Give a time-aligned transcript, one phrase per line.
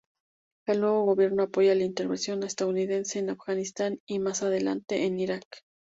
[0.65, 5.43] El nuevo gobierno apoya la intervención estadounidense en Afganistán y más adelante en Iraq.